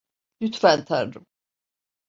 Lütfen 0.41 0.85
Tanrım. 0.85 1.25